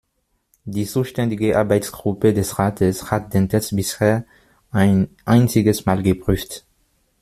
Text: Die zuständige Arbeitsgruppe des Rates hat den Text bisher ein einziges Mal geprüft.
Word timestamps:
Die 0.65 0.87
zuständige 0.87 1.55
Arbeitsgruppe 1.59 2.33
des 2.33 2.57
Rates 2.57 3.11
hat 3.11 3.35
den 3.35 3.49
Text 3.49 3.75
bisher 3.75 4.25
ein 4.71 5.09
einziges 5.25 5.85
Mal 5.85 6.01
geprüft. 6.01 6.65